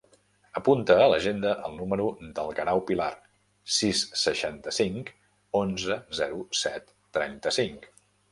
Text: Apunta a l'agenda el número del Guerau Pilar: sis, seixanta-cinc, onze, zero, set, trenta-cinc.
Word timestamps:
Apunta 0.59 0.95
a 1.01 1.09
l'agenda 1.09 1.49
el 1.67 1.75
número 1.81 2.07
del 2.39 2.49
Guerau 2.59 2.81
Pilar: 2.87 3.09
sis, 3.79 4.01
seixanta-cinc, 4.23 5.13
onze, 5.61 5.99
zero, 6.23 6.43
set, 6.65 6.91
trenta-cinc. 7.19 7.89